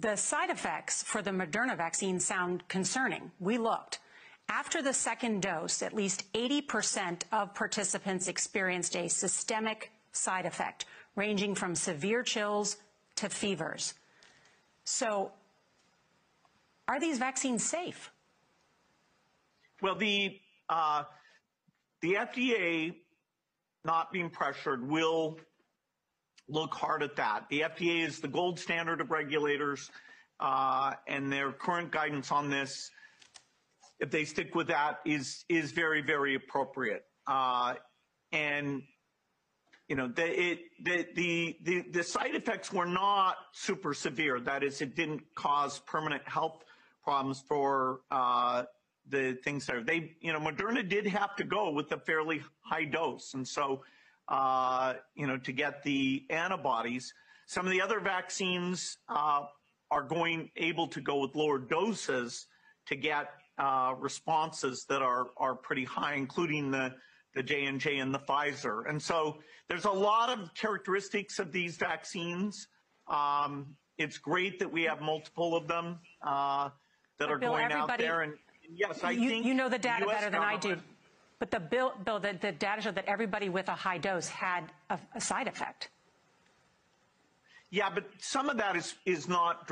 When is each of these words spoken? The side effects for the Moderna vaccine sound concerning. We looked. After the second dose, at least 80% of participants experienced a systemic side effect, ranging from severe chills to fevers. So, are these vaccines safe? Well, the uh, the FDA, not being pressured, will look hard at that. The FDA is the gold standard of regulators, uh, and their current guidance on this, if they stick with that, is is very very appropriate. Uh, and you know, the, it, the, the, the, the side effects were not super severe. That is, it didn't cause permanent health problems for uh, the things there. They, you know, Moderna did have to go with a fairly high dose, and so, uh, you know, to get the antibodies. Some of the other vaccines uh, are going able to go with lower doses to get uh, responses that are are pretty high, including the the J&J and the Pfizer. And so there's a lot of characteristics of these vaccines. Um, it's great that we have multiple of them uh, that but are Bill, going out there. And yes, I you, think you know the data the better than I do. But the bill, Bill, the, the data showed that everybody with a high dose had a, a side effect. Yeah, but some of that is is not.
The 0.00 0.14
side 0.14 0.50
effects 0.50 1.02
for 1.02 1.22
the 1.22 1.32
Moderna 1.32 1.76
vaccine 1.76 2.20
sound 2.20 2.66
concerning. 2.68 3.32
We 3.40 3.58
looked. 3.58 3.98
After 4.48 4.80
the 4.80 4.92
second 4.92 5.42
dose, 5.42 5.82
at 5.82 5.92
least 5.92 6.32
80% 6.34 7.22
of 7.32 7.52
participants 7.52 8.28
experienced 8.28 8.96
a 8.96 9.08
systemic 9.08 9.90
side 10.12 10.46
effect, 10.46 10.84
ranging 11.16 11.54
from 11.56 11.74
severe 11.74 12.22
chills 12.22 12.76
to 13.16 13.28
fevers. 13.28 13.94
So, 14.84 15.32
are 16.86 17.00
these 17.00 17.18
vaccines 17.18 17.64
safe? 17.64 18.12
Well, 19.82 19.96
the 19.96 20.40
uh, 20.68 21.04
the 22.00 22.14
FDA, 22.14 22.94
not 23.84 24.12
being 24.12 24.30
pressured, 24.30 24.88
will 24.88 25.38
look 26.48 26.74
hard 26.74 27.02
at 27.02 27.16
that. 27.16 27.44
The 27.50 27.60
FDA 27.60 28.06
is 28.06 28.20
the 28.20 28.28
gold 28.28 28.58
standard 28.58 29.00
of 29.00 29.10
regulators, 29.10 29.90
uh, 30.40 30.92
and 31.06 31.32
their 31.32 31.52
current 31.52 31.90
guidance 31.90 32.32
on 32.32 32.50
this, 32.50 32.90
if 34.00 34.10
they 34.10 34.24
stick 34.24 34.54
with 34.54 34.68
that, 34.68 35.00
is 35.04 35.44
is 35.48 35.72
very 35.72 36.02
very 36.02 36.34
appropriate. 36.34 37.04
Uh, 37.26 37.74
and 38.32 38.82
you 39.88 39.96
know, 39.96 40.08
the, 40.08 40.50
it, 40.50 40.58
the, 40.82 41.06
the, 41.14 41.56
the, 41.62 41.84
the 41.90 42.02
side 42.02 42.34
effects 42.34 42.70
were 42.72 42.86
not 42.86 43.36
super 43.52 43.94
severe. 43.94 44.38
That 44.38 44.62
is, 44.62 44.82
it 44.82 44.94
didn't 44.94 45.22
cause 45.34 45.78
permanent 45.80 46.22
health 46.26 46.62
problems 47.02 47.42
for 47.48 48.00
uh, 48.10 48.64
the 49.08 49.38
things 49.42 49.64
there. 49.64 49.82
They, 49.82 50.16
you 50.20 50.34
know, 50.34 50.40
Moderna 50.40 50.86
did 50.86 51.06
have 51.06 51.34
to 51.36 51.44
go 51.44 51.70
with 51.70 51.90
a 51.92 51.98
fairly 51.98 52.42
high 52.60 52.84
dose, 52.84 53.32
and 53.32 53.48
so, 53.48 53.82
uh, 54.28 54.94
you 55.14 55.26
know, 55.26 55.38
to 55.38 55.52
get 55.52 55.82
the 55.82 56.24
antibodies. 56.30 57.12
Some 57.46 57.66
of 57.66 57.72
the 57.72 57.80
other 57.80 58.00
vaccines 58.00 58.98
uh, 59.08 59.42
are 59.90 60.02
going 60.02 60.50
able 60.56 60.86
to 60.88 61.00
go 61.00 61.20
with 61.20 61.34
lower 61.34 61.58
doses 61.58 62.46
to 62.86 62.96
get 62.96 63.28
uh, 63.58 63.94
responses 63.98 64.84
that 64.88 65.02
are 65.02 65.28
are 65.36 65.54
pretty 65.54 65.84
high, 65.84 66.14
including 66.14 66.70
the 66.70 66.94
the 67.34 67.42
J&J 67.42 67.98
and 67.98 68.12
the 68.12 68.18
Pfizer. 68.18 68.88
And 68.88 69.00
so 69.00 69.38
there's 69.68 69.84
a 69.84 69.90
lot 69.90 70.30
of 70.30 70.52
characteristics 70.54 71.38
of 71.38 71.52
these 71.52 71.76
vaccines. 71.76 72.68
Um, 73.06 73.76
it's 73.98 74.18
great 74.18 74.58
that 74.58 74.70
we 74.70 74.82
have 74.84 75.00
multiple 75.00 75.56
of 75.56 75.68
them 75.68 75.98
uh, 76.22 76.70
that 77.18 77.28
but 77.28 77.30
are 77.30 77.38
Bill, 77.38 77.52
going 77.52 77.72
out 77.72 77.96
there. 77.98 78.22
And 78.22 78.34
yes, 78.72 79.04
I 79.04 79.10
you, 79.10 79.28
think 79.28 79.46
you 79.46 79.54
know 79.54 79.68
the 79.68 79.78
data 79.78 80.04
the 80.04 80.10
better 80.10 80.30
than 80.30 80.42
I 80.42 80.56
do. 80.56 80.76
But 81.38 81.50
the 81.50 81.60
bill, 81.60 81.92
Bill, 82.04 82.18
the, 82.18 82.36
the 82.40 82.52
data 82.52 82.82
showed 82.82 82.96
that 82.96 83.04
everybody 83.06 83.48
with 83.48 83.68
a 83.68 83.74
high 83.74 83.98
dose 83.98 84.28
had 84.28 84.64
a, 84.90 84.98
a 85.14 85.20
side 85.20 85.46
effect. 85.46 85.90
Yeah, 87.70 87.90
but 87.94 88.04
some 88.18 88.48
of 88.48 88.56
that 88.56 88.76
is 88.76 88.94
is 89.04 89.28
not. 89.28 89.68